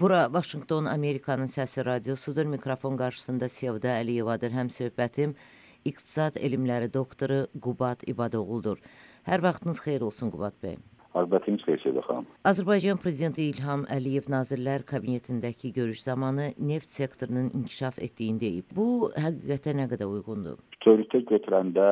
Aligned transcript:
Bura 0.00 0.32
Vaşinqton 0.32 0.84
Amerikanın 0.84 1.46
səsi 1.46 1.84
radiosudur. 1.84 2.44
Mikrofon 2.44 2.96
qarşısında 2.96 3.48
Sevda 3.48 3.90
Əliyevadır. 4.00 4.52
Həm 4.56 4.70
söhbətim 4.72 5.34
İqtisad 5.84 6.36
elmləri 6.36 6.88
doktoru 6.94 7.40
Qubat 7.60 8.08
İbadoğludur. 8.08 8.78
Hər 9.28 9.42
vaxtınız 9.42 9.82
xeyir 9.84 10.04
olsun 10.06 10.30
Qubat 10.30 10.56
bəy. 10.64 10.78
Əlbəttiniz 11.14 11.64
xeyir 11.66 11.82
Sevda 11.84 12.04
xanım. 12.06 12.30
Azərbaycan 12.48 13.02
prezidenti 13.02 13.44
İlham 13.50 13.84
Əliyev 13.96 14.30
Nazirlər 14.32 14.86
Kabinetindəki 14.92 15.72
görüş 15.72 16.02
zamanı 16.02 16.52
neft 16.58 16.90
sektorunun 16.90 17.50
inkişaf 17.50 17.98
etdiyini 17.98 18.40
deyib. 18.40 18.72
Bu 18.76 19.10
həqiqətə 19.26 19.76
nə 19.76 19.90
qədər 19.92 20.08
uyğundur? 20.08 20.56
Bütövlükdə 20.78 21.24
götürəndə 21.34 21.88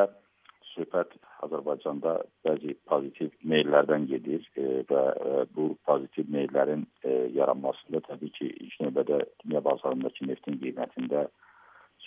söhbət 0.74 1.14
Azərbaycanda 1.44 2.14
bəzi 2.46 2.74
pozitiv 2.90 3.32
meyllərdən 3.52 4.06
gedir 4.10 4.44
e, 4.56 4.82
və 4.90 5.02
e, 5.12 5.44
bu 5.56 5.70
pozitiv 5.88 6.30
meyllərin 6.32 6.86
e, 7.04 7.14
yaranmasında 7.36 8.02
təbii 8.08 8.32
ki, 8.38 8.50
ilk 8.66 8.80
növbədə 8.84 9.20
dünya 9.44 9.62
bazarındakı 9.66 10.28
neftin 10.30 10.58
qiymətində 10.62 11.26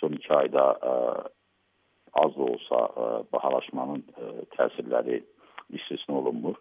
son 0.00 0.16
2 0.18 0.30
ayda 0.36 0.64
az 2.24 2.36
da 2.36 2.46
olsa 2.46 2.78
bahalaşmanın 3.32 4.02
təsirləri 4.56 5.20
istisna 5.74 6.18
olunmur. 6.18 6.56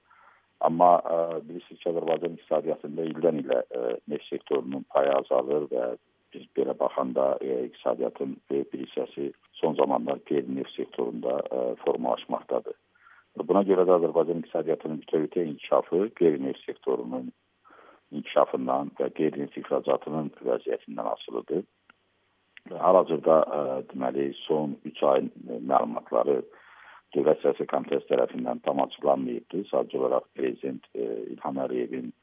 Amma 0.62 0.92
bilirsiniz 1.48 1.82
ki, 1.82 1.90
Azərbaycan 1.92 2.38
iqtisadiyyatında 2.38 3.06
ildən 3.10 3.42
ilə 3.42 3.60
neft 4.08 4.30
sektorunun 4.30 4.86
payı 4.94 5.12
azalır 5.18 5.68
və 5.74 5.88
biz 6.34 6.46
belə 6.58 6.74
baxanda 6.80 7.38
e, 7.42 7.66
iqtisadiyyatın 7.68 8.38
böyük 8.52 8.74
bir 8.74 8.86
hissəsi 8.86 9.32
son 9.60 9.76
zamanlar 9.80 10.20
qeyri-neft 10.30 10.76
sektorunda 10.76 11.38
e, 11.52 11.76
formalaşmaqdadır. 11.86 12.76
Buna 13.50 13.64
görə 13.70 13.86
də 13.90 13.96
Azərbaycan 13.98 14.44
iqtisadiyyatının 14.44 15.00
bütövlükdə 15.04 15.46
inkişafı 15.52 16.02
qeyri-neft 16.20 16.66
sektorunun 16.66 17.32
inkişafından 18.12 18.92
və 19.00 19.10
qeyri-neft 19.20 19.58
ixracatının 19.62 20.34
vəziyyətindən 20.50 21.14
asılıdır. 21.14 21.64
Hal-hazırda 22.86 23.38
e, 23.58 23.62
deməli 23.94 24.28
son 24.46 24.78
3 24.86 25.04
ayın 25.14 25.32
məlumatları 25.72 26.42
Dövlət 27.14 27.44
Siyasi 27.44 27.66
Komitəsi 27.70 28.10
tərəfindən 28.10 28.64
tam 28.66 28.80
açıqlanmayıbdır. 28.82 29.66
Sadəcə 29.70 30.00
olaraq 30.00 30.30
prezident 30.38 30.86
e, 30.96 31.04
İlham 31.34 31.60
Əliyevin 31.66 32.14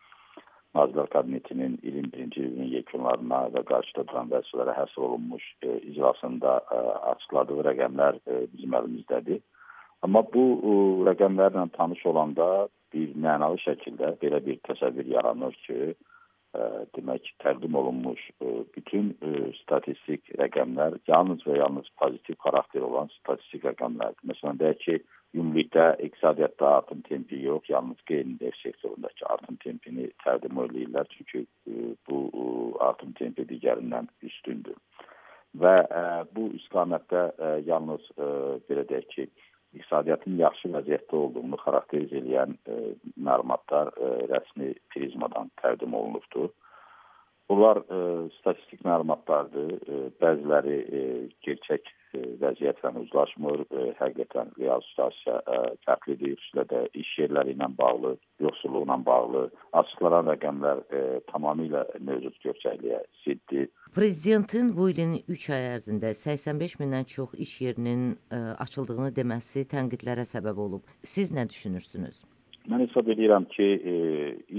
Nazirlər 0.74 1.08
Kabinetinin 1.10 1.78
ilin 1.82 2.12
birinci 2.12 2.40
ilinin 2.40 2.68
yekunlarına 2.76 3.38
və 3.54 3.62
qarşıda 3.70 4.04
duran 4.08 4.28
vəzifələrə 4.30 4.76
həsr 4.76 5.06
olunmuş 5.06 5.46
e, 5.66 5.78
iclasında 5.90 6.52
e, 6.60 6.78
açıqladığı 7.12 7.64
rəqəmlər 7.66 8.20
e, 8.20 8.36
bizim 8.52 8.76
əlimizdədir. 8.78 9.40
Amma 10.06 10.22
bu 10.36 10.44
e, 10.54 10.76
rəqəmlərlə 11.10 11.64
tanış 11.74 12.04
olanda 12.12 12.46
bir 12.94 13.16
mənalı 13.26 13.58
şəkildə 13.64 14.12
belə 14.22 14.38
bir 14.46 14.60
təsəvvür 14.68 15.10
yaranır 15.16 15.58
ki, 15.66 15.80
e, 15.90 16.70
demək 16.98 17.32
təqdim 17.42 17.74
olunmuş 17.82 18.30
e, 18.30 18.54
bütün 18.76 19.10
e, 19.26 19.34
statistik 19.58 20.28
rəqəmlər 20.40 20.98
yalnız 21.08 21.42
və 21.46 21.56
yalnız 21.58 21.88
pozitiv 22.00 22.38
xarakter 22.44 22.84
olan 22.86 23.10
statistik 23.18 23.64
rəqəmlərdir. 23.68 24.26
Məsələn, 24.30 24.60
deyək 24.60 24.84
ki, 24.84 24.96
ümumilikdə 25.34 25.86
iqtisadiyyatda 26.06 26.70
artım 26.76 27.02
tempi 27.08 27.38
yox, 27.44 27.68
yalnız 27.68 28.00
qeyri-neft 28.10 28.62
sektorundakı 28.62 29.26
artım 29.34 29.58
tempini 29.64 30.08
təqdim 30.24 30.62
edirlər, 30.64 31.06
çünki 31.14 31.44
e, 31.44 31.94
bu 32.08 32.22
e, 32.30 32.46
artım 32.84 33.12
tempi 33.18 33.46
digərindən 33.52 34.10
üstündür. 34.26 34.78
Və 35.60 35.76
ə, 35.82 36.00
e, 36.00 36.24
bu 36.34 36.48
istiqamətdə 36.58 37.22
ə, 37.30 37.52
yalnız 37.66 38.10
ə, 38.16 38.30
belə 38.70 38.86
deyək 38.90 39.08
ki, 39.14 39.28
iqtisadiyyatın 39.78 40.40
yaxşı 40.40 40.72
vəziyyətdə 40.74 41.20
olduğunu 41.22 41.60
xarakteriz 41.62 42.16
edən 42.22 42.56
ə, 42.66 42.80
məlumatlar 43.28 43.94
ə, 43.94 44.10
rəsmi 44.34 44.74
prizmadan 44.94 45.52
təqdim 45.62 45.94
olunubdur. 45.94 46.50
Bunlar 47.50 47.82
ə, 47.82 48.02
statistik 48.38 48.84
məlumatlardır. 48.86 49.72
Ə, 49.76 50.02
bəziləri 50.22 50.76
ə, 50.80 51.06
gerçək 51.46 51.90
E, 52.10 52.20
vəziyyətlə 52.42 52.90
uzlaşmır. 53.04 53.60
E, 53.70 53.82
həqiqətən 54.00 54.50
real 54.58 54.82
situasiya 54.88 55.36
e, 55.38 55.58
fərqlidir. 55.86 56.34
Xüsusilə 56.40 56.64
də 56.72 56.80
iş 56.98 57.10
yerləri 57.20 57.54
ilə 57.54 57.68
bağlı, 57.78 58.16
yoxsulluqla 58.42 58.96
bağlı 59.06 59.44
açıqlanan 59.80 60.32
rəqəmlər 60.32 60.82
tamamilə 61.30 61.84
mövcud 62.08 62.40
görsəkliyə 62.46 63.00
ziddir. 63.22 63.70
Prezidentin 63.94 64.74
bu 64.76 64.88
ilin 64.90 65.16
3 65.28 65.48
ay 65.54 65.68
ərzində 65.76 66.12
85 66.14 66.78
mindən 66.82 67.06
çox 67.14 67.38
iş 67.46 67.54
yerinin 67.66 68.04
açıldığını 68.66 69.12
deməsi 69.14 69.66
tənqidlərə 69.70 70.26
səbəb 70.34 70.58
olub. 70.66 70.94
Siz 71.14 71.34
nə 71.34 71.46
düşünürsünüz? 71.48 72.24
Mən 72.70 72.84
hesab 72.84 73.08
edirəm 73.10 73.48
ki, 73.50 73.64
e, 73.92 73.94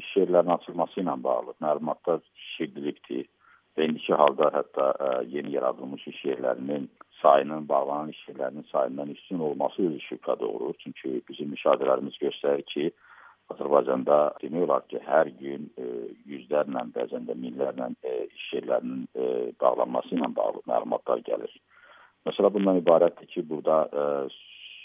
iş 0.02 0.08
yerlərinin 0.20 0.58
açılması 0.58 1.00
ilə 1.00 1.14
bağlı 1.24 1.54
məlumatlar 1.64 2.20
şiddətlidir 2.56 3.30
və 3.78 3.88
indiki 3.88 4.18
halda 4.20 4.50
hətta 4.52 4.88
ə, 4.92 5.12
yeni 5.32 5.54
yaradılmış 5.56 6.04
iş 6.12 6.20
yerlərinin 6.28 6.90
sayının, 7.22 7.70
bağlanan 7.70 8.12
iş 8.12 8.20
yerlərinin 8.28 8.68
sayından 8.72 9.14
üstün 9.16 9.40
olması 9.48 9.86
özü 9.88 10.02
şübhə 10.10 10.40
doğurur. 10.40 10.76
Çünki 10.84 11.22
bizim 11.30 11.54
müşahidələrimiz 11.56 12.20
göstərir 12.26 12.66
ki, 12.74 12.92
Azərbaycanda 13.52 14.18
demək 14.44 14.68
olar 14.68 14.84
ki, 14.92 15.00
hər 15.08 15.32
gün 15.40 15.68
e, 15.80 15.88
yüzlərlə, 16.28 16.84
bəzən 16.96 17.28
də 17.32 17.36
minlərlə 17.40 17.94
e, 18.04 18.18
iş 18.28 18.48
yerlərinin 18.58 19.08
e, 19.16 19.28
bağlanması 19.64 20.16
ilə 20.18 20.34
bağlı 20.36 20.64
məlumatlar 20.68 21.24
gəlir. 21.28 21.56
Məsələ 22.28 22.52
bundan 22.54 22.84
ibarətdir 22.84 23.32
ki, 23.32 23.48
burada 23.50 23.86
e, 23.88 24.06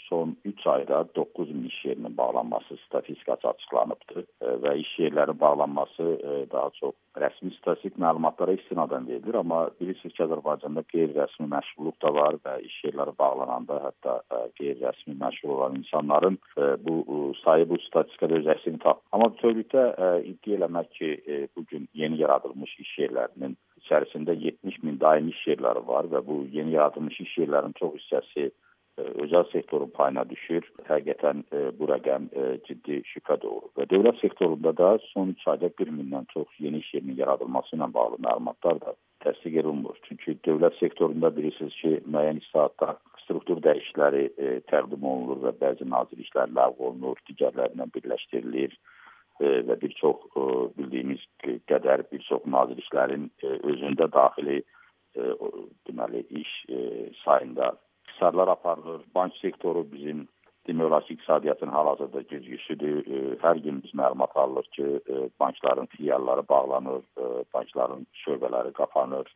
son 0.09 0.37
3 0.45 0.67
ayda 0.67 1.09
9 1.15 1.51
min 1.51 1.65
iş 1.65 1.85
yerinin 1.85 2.17
bağlanması 2.17 2.77
statistikası 2.87 3.49
açıqlanıbdır 3.49 4.25
e, 4.41 4.47
və 4.65 4.77
iş 4.79 4.93
yerlərinin 4.99 5.41
bağlanması 5.41 6.03
e, 6.03 6.51
daha 6.53 6.71
çox 6.81 6.95
rəsmi 7.17 7.53
statistik 7.57 7.99
məlumatlara 7.99 8.55
istinadən 8.59 9.09
verilir, 9.09 9.39
amma 9.41 9.61
bilirsiniz 9.81 10.15
ki, 10.15 10.25
Azərbaycanda 10.27 10.85
qeyri-rəsmi 10.93 11.49
məşğulluq 11.53 11.97
da 12.05 12.13
var 12.15 12.39
və 12.45 12.59
iş 12.69 12.77
yerləri 12.87 13.17
bağlananda 13.19 13.81
hətta 13.87 14.19
e, 14.31 14.43
qeyri-rəsmi 14.61 15.17
məşğul 15.23 15.55
olan 15.59 15.79
insanların 15.81 16.39
bu 16.87 17.33
sayı 17.45 17.69
bu 17.69 17.79
statistikada 17.89 18.35
öz 18.35 18.51
əksini 18.57 18.83
tapır. 18.83 19.03
Amma 19.13 19.31
bütövlükdə 19.35 19.87
iddia 20.33 20.59
eləmək 20.59 20.93
ki, 20.99 21.11
bu 21.57 21.65
gün 21.71 21.89
yeni 21.95 22.21
yaradılmış 22.21 22.79
iş 22.85 22.93
yerlərinin 22.99 23.57
içərisində 23.81 24.35
70 24.35 24.83
min 24.83 25.01
daimi 25.01 25.33
iş 25.35 25.43
yerləri 25.53 25.83
var 25.89 26.09
və 26.13 26.23
bu 26.27 26.45
yeni 26.53 26.77
yaradılmış 26.77 27.21
iş 27.21 27.39
yerlərinin 27.43 27.77
çox 27.81 27.97
hissəsi 27.99 28.51
özəl 28.97 29.45
sektorun 29.53 29.91
payına 29.93 30.25
düşür. 30.29 30.65
Həqiqətən 30.89 31.43
e, 31.53 31.63
bu 31.79 31.89
rəqəm 31.91 32.29
e, 32.33 32.45
ciddi 32.69 33.03
şübhə 33.11 33.37
doğurur. 33.43 33.69
Və 33.77 33.89
dövlət 33.91 34.23
sektorunda 34.23 34.73
da 34.77 34.97
son 35.13 35.35
3 35.37 35.49
ayda 35.53 35.71
1 35.81 35.93
mindən 35.99 36.29
çox 36.33 36.49
yeni 36.59 36.81
iş 36.85 36.95
yerinin 36.95 37.21
yaradılması 37.21 37.77
ilə 37.77 37.93
bağlı 37.95 38.21
məlumatlar 38.29 38.81
da 38.81 38.97
təsdiq 39.25 39.61
olunmur. 39.63 40.01
Çünki 40.09 40.39
dövlət 40.49 40.79
sektorunda 40.81 41.33
bilirsiniz 41.37 41.77
ki, 41.83 41.93
müəyyən 42.09 42.41
islahatlar, 42.41 42.97
struktur 43.25 43.61
dəyişiklikləri 43.69 44.25
e, 44.39 44.59
təqdim 44.73 45.05
olunur 45.13 45.43
və 45.45 45.57
bəzi 45.61 45.89
nazirliklər 45.93 46.53
ləğv 46.57 46.85
olunur, 46.89 47.21
digərlərindən 47.29 47.93
birləşdirilir 47.95 48.77
e, 49.41 49.47
və 49.69 49.81
bir 49.83 49.97
çox 50.01 50.25
e, 50.33 50.47
bildiyimiz 50.79 51.25
qədər 51.45 52.09
bir 52.13 52.25
çox 52.31 52.49
nazirliklərin 52.57 53.29
e, 53.43 53.59
özündə 53.73 54.09
daxili 54.15 54.63
e, 54.63 55.33
deməli 55.89 56.25
iş 56.43 56.53
e, 56.71 56.79
sayında 57.25 57.75
ixtisarlar 58.07 58.49
aparılır. 58.49 59.03
Bank 59.15 59.37
sektoru 59.37 59.87
bizim 59.93 60.29
demək 60.69 60.87
olar 60.87 61.05
ki, 61.07 61.15
iqtisadiyyatın 61.15 61.69
hal-hazırda 61.69 62.23
güzgüsüdür. 62.31 62.99
E, 63.07 63.19
hər 63.43 63.59
gün 63.63 63.83
biz 63.85 63.95
məlumat 63.95 64.37
alırıq 64.37 64.71
ki, 64.77 64.87
e, 65.09 65.29
bankların 65.41 65.87
filialları 65.87 66.49
bağlanır, 66.49 67.03
e, 67.19 67.27
bankların 67.55 68.07
şöbələri 68.27 68.73
qapanır, 68.73 69.35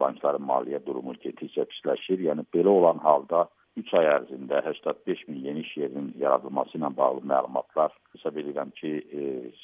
bankların 0.00 0.44
maliyyə 0.46 0.78
durumu 0.86 1.16
getdikcə 1.18 1.64
pisləşir. 1.66 2.20
Yəni 2.22 2.44
belə 2.54 2.70
olan 2.70 3.00
halda 3.02 3.48
3 3.76 3.94
ay 3.98 4.06
ərzində 4.12 4.60
85 4.62 5.24
min 5.28 5.40
yeni 5.48 5.64
iş 5.66 5.72
yerinin 5.76 6.12
yaradılması 6.18 6.78
ilə 6.78 6.92
bağlı 6.96 7.24
məlumatlar 7.32 7.90
hesab 8.14 8.38
edirəm 8.38 8.70
ki, 8.78 8.92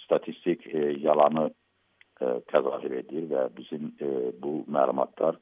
statistik 0.02 0.66
yalanı 0.98 1.46
təzahür 2.50 2.98
edir 3.04 3.30
və 3.30 3.46
bizim 3.56 3.92
bu 4.42 4.64
məlumatlar 4.66 5.38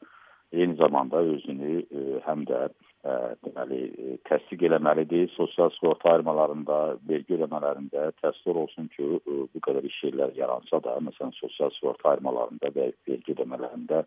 eyni 0.52 0.74
zamanda 0.76 1.16
özünü 1.16 1.72
e, 1.80 2.00
həm 2.26 2.44
də 2.48 2.58
ə, 2.68 2.70
e, 3.04 3.12
deməli 3.46 3.80
e, 3.88 4.16
təsdiq 4.28 4.66
eləməlidir. 4.68 5.30
Sosial 5.36 5.70
sığorta 5.78 6.12
ayırmalarında, 6.12 6.78
vergi 7.08 7.38
ödəmələrində 7.38 8.10
təsdiq 8.20 8.58
olsun 8.64 8.90
ki, 8.96 9.06
ə, 9.20 9.38
bu 9.52 9.62
qədər 9.66 9.88
iş 9.88 10.00
yerləri 10.08 10.42
yaransa 10.42 10.82
da, 10.84 10.98
məsələn, 11.08 11.32
sosial 11.38 11.72
sığorta 11.78 12.12
ayırmalarında 12.12 12.72
və 12.76 12.90
vergi 13.08 13.36
ödəmələrində 13.36 14.02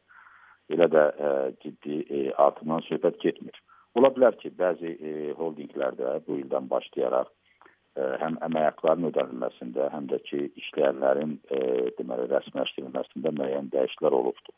elə 0.75 0.89
də 0.91 1.07
ə, 1.07 1.31
ciddi 1.63 2.03
ə, 2.03 2.27
artımdan 2.47 2.85
söhbət 2.89 3.17
getmir. 3.23 3.57
Ola 3.95 4.11
bilər 4.13 4.37
ki, 4.37 4.53
bəzi 4.59 4.93
ə, 4.93 5.15
holdinqlərdə 5.39 6.19
bu 6.27 6.37
ildən 6.43 6.69
başlayaraq 6.69 7.31
ə, 7.31 8.11
həm 8.21 8.37
əmək 8.49 8.69
haqqlarının 8.69 9.09
ödənilməsində, 9.13 9.89
həm 9.97 10.13
də 10.13 10.21
ki, 10.29 10.45
işləyənlərin 10.61 11.39
ə, 11.49 11.65
deməli 11.97 12.29
rəsmiləşdirilməsində 12.35 13.33
müəyyən 13.41 13.73
dəyişikliklər 13.73 14.21
olubdur. 14.21 14.57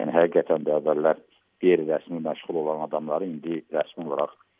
Yəni 0.00 0.16
həqiqətən 0.16 0.64
də 0.64 0.78
əvvəllər 0.80 1.18
qeyri-rəsmi 1.60 2.22
məşğul 2.24 2.62
olan 2.62 2.86
adamları 2.88 3.28
indi 3.28 3.60
rəsmi 3.74 4.06
olaraq 4.08 4.32
ə, 4.32 4.50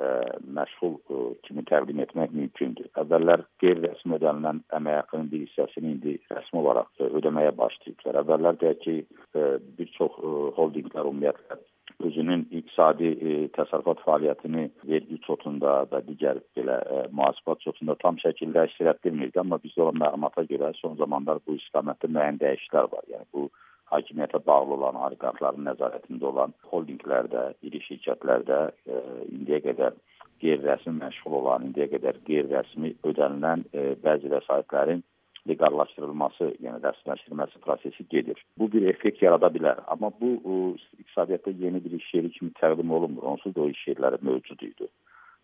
ə, 0.00 0.10
məşğul 0.58 0.94
ə, 0.98 1.22
kimi 1.46 1.64
təqdim 1.68 2.00
etmək 2.04 2.32
mümkündür. 2.36 2.88
Əvvəllər 3.02 3.44
qeyri-rəsmi 3.62 4.18
ödənilən 4.18 4.62
əmək 4.78 4.98
haqqının 5.00 5.28
bir 5.32 5.44
hissəsini 5.46 5.94
indi 5.96 6.16
rəsmi 6.32 6.62
olaraq 6.62 6.88
ə, 7.00 7.10
ödəməyə 7.20 7.54
başlayıblar. 7.60 8.20
Əvvəllər 8.22 8.60
deyək 8.62 8.80
ki, 8.84 8.96
ə, 9.32 9.46
bir 9.78 9.92
çox 9.98 10.18
ə, 10.20 10.32
holdinqlər 10.58 11.10
ümumiyyətlə 11.12 11.60
özünün 12.02 12.46
iqtisadi 12.50 13.12
ə, 13.14 13.34
təsərrüfat 13.56 14.04
fəaliyyətini 14.06 14.68
vergi 14.92 15.20
çotunda 15.26 15.82
və 15.92 16.04
digər 16.08 16.40
belə 16.56 16.78
ə, 16.82 17.02
mühasibat 17.16 17.64
çotunda 17.64 17.98
tam 18.04 18.20
şəkildə 18.22 18.66
əks 18.66 18.80
etdirmirdi, 18.94 19.40
amma 19.40 19.60
bizdə 19.62 19.86
olan 19.86 20.00
məlumata 20.04 20.46
görə 20.48 20.72
son 20.80 20.96
zamanlar 21.00 21.42
bu 21.46 21.58
istiqamətdə 21.60 22.10
müəyyən 22.12 22.40
dəyişikliklər 22.42 22.90
var. 22.96 23.06
Yəni 23.12 23.28
bu 23.32 23.50
hakimiyyətə 23.92 24.40
bağlı 24.46 24.76
olan 24.78 24.98
oliqarxların 25.06 25.68
nəzarətində 25.68 26.28
olan 26.32 26.56
holdinqlərdə, 26.72 27.44
iri 27.68 27.80
şirkətlərdə 27.86 28.58
e, 28.70 29.00
indiyə 29.36 29.62
qədər 29.68 29.96
qeyri-rəsmi 30.42 30.96
məşğul 30.98 31.38
olan, 31.40 31.68
indiyə 31.70 31.88
qədər 31.94 32.20
qeyri-rəsmi 32.28 32.94
ödənilən 33.10 33.66
e, 33.72 33.92
bəzi 34.04 34.32
vəsaitlərin 34.32 35.02
leqallaşdırılması, 35.50 36.48
yəni 36.62 36.80
rəsmiləşdirilməsi 36.84 37.62
prosesi 37.64 38.06
gedir. 38.10 38.38
Bu 38.58 38.68
bir 38.72 38.86
effekt 38.90 39.22
yarada 39.22 39.50
bilər, 39.54 39.80
amma 39.90 40.12
bu 40.20 40.34
o, 40.44 40.58
iqtisadiyyatda 41.00 41.54
yeni 41.64 41.82
bir 41.84 41.96
iş 41.98 42.12
yeri 42.14 42.30
kimi 42.30 42.52
təqdim 42.60 42.90
olunmur. 42.90 43.26
Onsuz 43.34 43.54
da 43.56 43.64
o 43.64 43.68
iş 43.68 43.86
yerləri 43.88 44.22
mövcud 44.28 44.62
idi. 44.62 44.86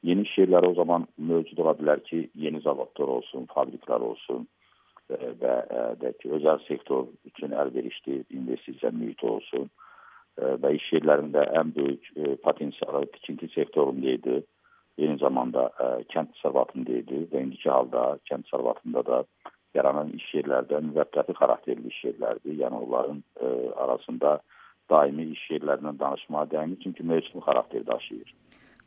Yeni 0.06 0.22
iş 0.22 0.36
yerləri 0.38 0.70
o 0.70 0.74
zaman 0.78 1.08
mövcud 1.18 1.58
ola 1.64 1.74
bilər 1.80 2.04
ki, 2.10 2.28
yeni 2.34 2.62
zavodlar 2.62 3.10
olsun, 3.18 3.48
fabriklər 3.54 4.06
olsun, 4.10 4.46
və 5.08 5.54
deyək 6.00 6.16
ki, 6.22 6.30
özəl 6.38 6.60
sektor 6.66 7.06
üçün 7.28 7.54
əlverişli 7.56 8.22
investisiya 8.30 8.90
mühiti 8.92 9.26
olsun 9.26 9.68
və 10.36 10.74
iş 10.76 10.86
yerlərində 10.92 11.46
ən 11.60 11.72
böyük 11.74 12.10
potensialı 12.44 13.06
tikinti 13.16 13.48
sektorunda 13.54 14.10
idi. 14.18 14.42
Eyni 14.98 15.18
zamanda 15.18 15.68
kənd 16.12 16.34
təsərrüfatında 16.34 17.00
idi 17.02 17.22
və 17.32 17.44
indiki 17.46 17.70
halda 17.70 18.18
kənd 18.28 18.46
təsərrüfatında 18.48 19.04
da 19.06 19.22
yaranan 19.78 20.12
iş 20.18 20.26
yerlərdə 20.34 20.80
müvəqqəti 20.90 21.36
xarakterli 21.38 21.92
iş 21.92 22.04
yerlərdir. 22.08 22.58
Yəni 22.64 22.82
onların 22.84 23.22
arasında 23.84 24.38
daimi 24.90 25.30
iş 25.34 25.44
yerlərindən 25.54 25.98
danışmağa 26.00 26.46
dəymir, 26.52 26.80
çünki 26.82 27.02
mövsüm 27.06 27.40
xarakter 27.46 27.86
daşıyır. 27.86 28.34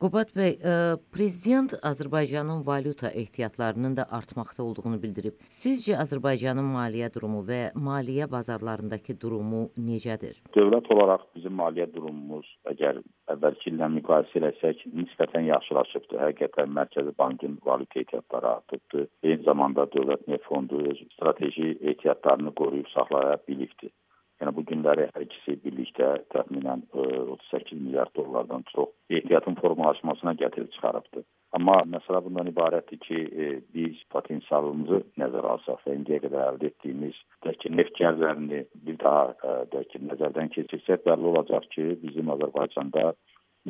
Qubad 0.02 0.32
bəy, 0.34 0.56
e, 0.58 0.72
prezident 1.14 1.76
Azərbaycanın 1.86 2.64
valyuta 2.66 3.10
ehtiyatlarının 3.22 3.98
da 4.00 4.06
artmaqda 4.18 4.64
olduğunu 4.64 4.98
bildirib. 5.04 5.36
Sizcə 5.58 6.00
Azərbaycanın 6.04 6.72
maliyyə 6.78 7.12
durumu 7.14 7.44
və 7.50 7.60
maliyyə 7.90 8.26
bazarlarındakı 8.32 9.14
durumu 9.22 9.62
necədir? 9.92 10.42
Dövlət 10.58 10.90
olaraq 10.96 11.28
bizim 11.36 11.54
maliyyə 11.62 11.86
durumumuz 11.94 12.50
əgər 12.74 13.04
əvvəlki 13.36 13.70
illə 13.76 13.92
müqayisə 14.00 14.42
etsək, 14.50 14.82
nisbətən 15.04 15.46
yaxşılaşıbdır. 15.52 16.24
Həqiqətən 16.26 16.74
Mərkəzi 16.82 17.14
Bankın 17.22 17.60
valyuta 17.66 18.02
ehtiyatları 18.02 18.54
artıbdır. 18.56 19.08
Eyni 19.22 19.44
zamanda 19.46 19.86
Dövlət 19.94 20.26
Neft 20.34 20.50
Fondu 20.50 20.82
öz 20.90 21.06
strateji 21.14 21.78
ehtiyatlarını 21.82 22.56
qoruyub 22.58 22.90
saxlaya 22.98 23.38
bilibdir. 23.48 23.94
Yəni 24.42 24.56
bu 24.58 24.64
günləri 24.66 25.04
hər 25.14 25.24
ikisi 25.28 25.54
birlikdə 25.62 26.08
təxminən 26.34 26.82
38 26.98 27.76
e, 27.76 27.76
milyard 27.78 28.10
dollardan 28.18 28.64
çox 28.72 28.90
ehtiyatın 29.14 29.58
formalaşmasına 29.62 30.34
gətirib 30.40 30.72
çıxarıbdır. 30.74 31.26
Amma 31.58 31.76
məsələ 31.94 32.24
bundan 32.26 32.50
ibarətdir 32.50 33.00
ki, 33.06 33.20
e, 33.44 33.50
biz 33.76 34.00
potensialımızı 34.16 35.02
nəzərə 35.22 35.52
alsaq 35.56 35.84
və 35.86 35.94
indiyə 36.00 36.24
qədər 36.24 36.46
əldə 36.48 36.72
etdiyimiz 36.72 37.20
ki, 37.62 37.72
neft 37.78 37.94
gəlirlərini 38.02 38.64
bir 38.88 38.98
daha 39.04 39.52
e, 39.52 39.84
ki, 39.92 40.02
nəzərdən 40.10 40.50
keçirsək 40.58 41.06
bəlli 41.06 41.30
olacaq 41.34 41.70
ki, 41.76 41.86
bizim 42.02 42.34
Azərbaycanda 42.38 43.14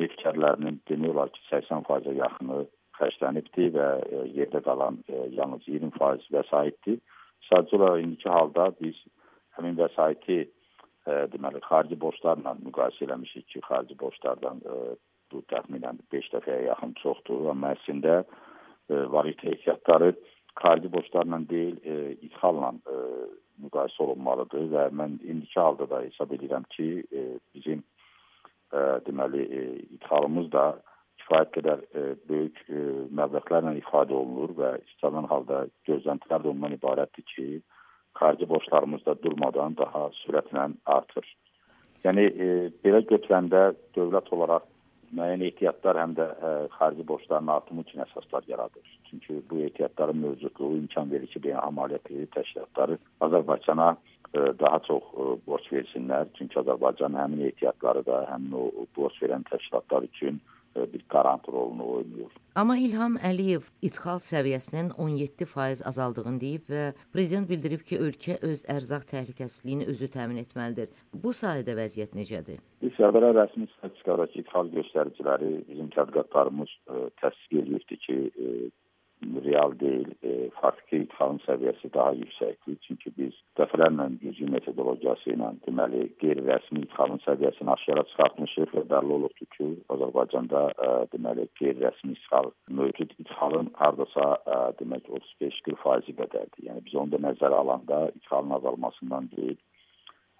neft 0.00 0.24
gəlirlərinin 0.24 0.80
demək 0.88 1.12
olar 1.12 1.34
ki, 1.36 1.44
80%-ə 1.50 2.16
yaxını 2.22 2.62
xərclənibdir 2.96 3.76
və 3.76 3.90
yerdə 4.38 4.64
qalan 4.64 5.02
yalnız 5.36 5.68
20% 5.68 6.32
vəsaitdir. 6.32 7.02
Sadəcə 7.50 7.76
olaraq 7.76 8.06
indiki 8.06 8.32
halda 8.32 8.70
biz 8.80 8.96
həmin 9.58 9.76
vəsaiti 9.76 10.40
deməli 11.06 11.62
xarici 11.66 11.98
borclarla 11.98 12.54
müqayisə 12.62 13.06
eləmişik 13.08 13.48
ki, 13.50 13.62
xarici 13.66 13.96
borclardan 13.98 14.60
bu 15.32 15.42
təxminən 15.50 15.98
5 16.12 16.28
dəfəyə 16.34 16.68
yaxın 16.68 16.94
çoxdur, 17.00 17.48
amma 17.50 17.72
əslində 17.76 18.22
valyuta 18.88 19.48
ehtiyatları 19.50 20.12
xarici 20.60 20.92
borclarla 20.92 21.40
deyil, 21.50 21.78
ə, 21.82 22.70
müqayisə 23.62 24.04
olunmalıdır 24.04 24.70
və 24.74 24.86
mən 24.98 25.18
indiki 25.22 25.58
halda 25.60 25.88
da 25.90 26.02
hesab 26.04 26.32
edirəm 26.36 26.64
ki, 26.76 26.88
bizim 27.54 27.82
deməli 29.06 29.42
ə, 29.44 29.66
ixalımız 29.98 30.50
da 30.54 30.64
kifayət 31.22 31.52
qədər 31.56 31.82
böyük 32.28 32.62
məbləğlərlə 33.18 33.76
ifadə 33.78 34.14
olunur 34.16 34.54
və 34.58 34.72
istənilən 34.86 35.28
halda 35.30 35.66
gözləntilər 35.88 36.42
də 36.42 36.50
ondan 36.50 36.74
ibarətdir 36.78 37.26
ki, 37.34 37.46
xarici 38.18 38.48
borclarımız 38.48 39.06
da 39.06 39.14
durmadan 39.22 39.76
daha 39.76 40.08
sürətlə 40.22 40.68
artır. 40.86 41.26
Yəni 42.04 42.26
e, 42.26 42.46
belə 42.84 43.02
götürəndə 43.06 43.72
dövlət 43.96 44.30
olaraq 44.34 44.66
müəyyən 45.16 45.44
ehtiyatlar 45.48 45.98
həm 46.00 46.14
də 46.16 46.26
ə, 46.26 46.48
e, 46.48 46.68
xarici 46.76 47.04
borcların 47.08 47.50
artımı 47.54 47.84
üçün 47.86 48.02
əsaslar 48.06 48.48
yaradır. 48.48 48.86
Çünki 49.10 49.42
bu 49.50 49.60
ehtiyatların 49.66 50.16
mövcudluğu 50.24 50.76
imkan 50.76 51.10
verir 51.12 51.28
ki, 51.34 51.42
beynəlxalq 51.46 51.76
maliyyə 51.78 52.26
təşkilatları 52.36 52.98
Azərbaycana 53.26 53.88
ə, 53.92 53.98
e, 54.32 54.46
daha 54.62 54.80
çox 54.88 55.12
ə, 55.12 55.28
e, 55.34 55.36
borc 55.46 55.68
versinlər. 55.74 56.32
Çünki 56.38 56.58
Azərbaycan 56.62 57.18
həmin 57.20 57.46
ehtiyatları 57.50 58.04
da 58.08 58.24
həmin 58.32 58.56
o 58.56 58.88
borc 58.96 59.20
verən 59.24 59.44
təşkilatlar 59.50 60.08
üçün 60.08 60.40
bir 60.76 61.02
qarant 61.08 61.48
rolunu 61.48 61.88
oynayır. 61.96 62.32
Amma 62.54 62.76
İlham 62.76 63.14
Əliyev 63.16 63.68
idxal 63.88 64.18
səviyyəsinin 64.20 64.90
17% 65.00 65.84
azaldığını 65.88 66.40
deyib 66.40 66.68
və 66.72 66.82
prezident 67.14 67.48
bildirib 67.48 67.84
ki, 67.88 68.00
ölkə 68.06 68.36
öz 68.48 68.64
ərzaq 68.76 69.06
təhlükəsizliyini 69.12 69.88
özü 69.92 70.10
təmin 70.16 70.42
etməlidir. 70.44 70.90
Bu 71.14 71.32
sahədə 71.36 71.76
vəziyyət 71.78 72.16
necədir? 72.18 72.60
İsraildə 72.82 73.32
rəsmi 73.38 73.68
statistikadakı 73.78 74.42
idxal 74.42 74.68
göstəriciləri 74.76 75.50
bizim 75.68 75.88
tədqiqatlarımız 75.96 76.72
ə, 76.72 77.02
təsdiq 77.22 77.62
edirdi 77.62 77.98
ki, 78.06 78.18
ə, 78.32 78.70
real 79.44 79.72
deyil, 79.80 80.10
e, 80.24 80.50
faktiki 80.60 81.02
idxalın 81.04 81.40
səviyyəsi 81.46 81.90
daha 81.94 82.12
yüksəkdir. 82.18 82.76
Çünki 82.86 83.12
biz 83.18 83.38
dəfələrlə 83.58 84.08
güclü 84.22 84.48
metodologiyası 84.54 85.32
ilə 85.34 85.50
deməli 85.66 86.04
qeyri-rəsmi 86.22 86.84
idxalın 86.86 87.22
səviyyəsini 87.26 87.72
aşkara 87.74 88.04
çıxartmışıq 88.10 88.76
və 88.76 88.84
bəlli 88.92 89.16
olubdur 89.18 89.50
ki, 89.56 89.68
Azərbaycanda 89.96 90.62
e, 90.70 90.92
deməli 91.14 91.48
qeyri-rəsmi 91.60 92.16
idxal 92.16 92.52
mövcud 92.80 93.16
idxalın 93.24 93.72
hardasa 93.80 94.28
e, 94.54 94.60
demək 94.82 95.10
35-40% 95.40 96.16
qədərdir. 96.22 96.68
Yəni 96.68 96.86
biz 96.86 96.96
onu 97.02 97.16
da 97.16 97.22
nəzərə 97.28 97.60
alanda 97.64 98.04
idxalın 98.16 98.56
azalmasından 98.60 99.30
deyil, 99.36 99.58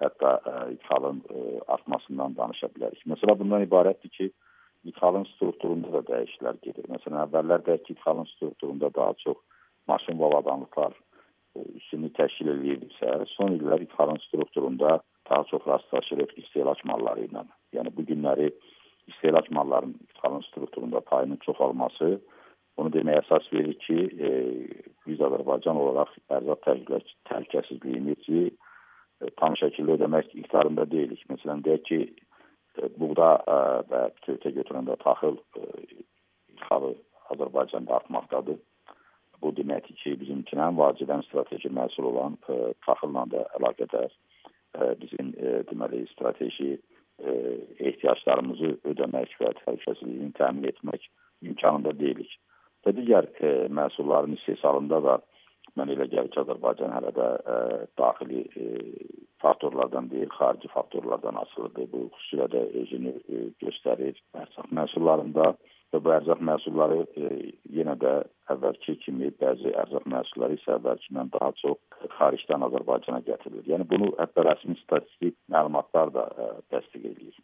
hətta 0.03 0.33
ə, 0.43 0.55
idxalın 0.75 1.21
ə, 1.31 1.43
artmasından 1.77 2.35
danışa 2.39 2.71
bilərik. 2.75 3.05
Məsələ 3.11 3.37
bundan 3.39 3.65
ibarətdir 3.67 4.11
ki, 4.17 4.33
ixalın 4.91 5.25
strukturunda 5.35 5.93
da 5.93 6.03
dəyişikliklər 6.11 6.59
gedir. 6.67 6.89
Məsələn, 6.91 7.23
əvvəllər 7.27 7.65
bəlkə 7.69 7.97
ixalın 7.97 8.29
strukturunda 8.35 8.91
daha 8.95 9.15
çox 9.25 9.39
maşın 9.91 10.19
və 10.21 10.29
avadanlıqlar 10.31 10.95
e, 11.57 11.65
üstünlük 11.79 12.15
təşkil 12.19 12.53
edirdisə, 12.57 13.15
son 13.37 13.57
illər 13.59 13.85
ixalın 13.87 14.21
strukturunda 14.27 15.01
daha 15.31 15.45
çox 15.51 15.67
rastlaşırıq 15.67 16.37
istehlak 16.43 16.85
malları 16.85 17.29
ilə. 17.29 17.47
Yəni 17.77 17.95
bu 17.97 18.07
günləri 18.11 18.51
istehlak 19.11 19.51
mallarının 19.51 19.99
ixalın 20.11 20.47
strukturunda 20.51 21.01
payının 21.01 21.41
çoxalması 21.47 22.19
bunu 22.79 22.93
deməyə 22.95 23.21
əsas 23.23 23.49
verir 23.53 23.77
ki, 23.85 23.99
e, 24.27 24.31
biz 25.07 25.21
Azərbaycan 25.21 25.79
olaraq 25.79 26.13
ərzaq 26.33 26.69
təhlükəsizliyimizi 27.29 28.45
e, 28.49 29.31
tam 29.41 29.57
şəkildə 29.61 29.99
ödəmək 29.99 30.33
iqtidarında 30.33 30.87
deyilik. 30.91 31.21
Məsələn, 31.31 31.65
deyək 31.67 31.85
ki, 31.91 31.99
buğda 32.99 33.31
ə, 33.47 33.57
və 33.91 34.03
bütövlükdə 34.17 34.55
götürəndə 34.59 34.99
taxıl 35.05 35.39
ixalı 36.57 36.95
Azərbaycanda 37.35 37.97
artmaqdadır. 38.01 38.59
Bu 39.43 39.51
deməkdir 39.57 39.97
ki, 39.99 40.15
bizim 40.21 40.45
üçün 40.45 40.61
ən 40.63 40.77
vacib, 40.79 41.11
ən 41.11 41.25
strateji 41.27 41.73
məhsul 41.75 42.11
olan 42.13 42.39
ə, 42.47 42.73
taxılla 42.87 43.27
da 43.33 43.47
əlaqədar 43.59 44.13
bizim 45.01 45.35
deməli 45.69 46.07
strateji 46.15 46.79
ehtiyaclarımızı 47.23 48.71
ödəmək 48.89 49.35
və 49.41 49.51
təhlükəsizliyini 49.59 50.33
təmin 50.39 50.71
etmək 50.71 51.05
imkanında 51.45 51.93
deyilik. 51.99 52.31
Və 52.83 52.95
digər 52.97 53.29
məhsulların 53.71 54.39
istehsalında 54.39 55.03
da 55.05 55.19
mən 55.79 55.93
elə 55.95 56.07
gəlir 56.13 56.31
ki, 56.33 56.41
Azərbaycan 56.43 56.95
hələ 56.97 57.13
də 57.17 57.29
ə, 57.55 57.59
daxili 58.01 58.43
ə, 58.45 58.67
faktorlardan 59.43 60.11
deyil, 60.13 60.31
xarici 60.39 60.71
faktorlardan 60.73 61.39
asılıdır. 61.43 61.91
Bu 61.93 62.07
xüsusilə 62.15 62.49
də 62.53 62.65
özünü 62.83 63.15
ə, 63.19 63.45
göstərir 63.63 64.19
ərzaq 64.45 64.69
məhsullarında 64.79 65.53
və 65.93 66.01
bu 66.05 66.13
ərzaq 66.19 66.45
məhsulları 66.49 67.01
ə, 67.05 67.33
yenə 67.79 67.97
də 68.05 68.15
əvvəlki 68.53 68.99
kimi 69.05 69.33
bəzi 69.41 69.73
ərzaq 69.85 70.09
məhsulları 70.13 70.59
isə 70.61 70.77
əvvəlkindən 70.77 71.33
daha 71.39 71.53
çox 71.63 71.81
xaricdən 72.19 72.69
Azərbaycana 72.69 73.23
gətirilir. 73.29 73.69
Yəni 73.73 73.89
bunu 73.89 74.13
hətta 74.21 74.45
rəsmi 74.49 74.77
statistik 74.85 75.39
məlumatlar 75.53 76.13
da 76.19 76.29
ə, 76.29 76.51
təsdiq 76.75 77.09
edir. 77.15 77.33